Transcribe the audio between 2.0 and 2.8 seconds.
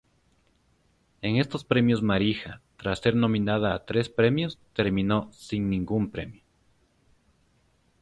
Marija,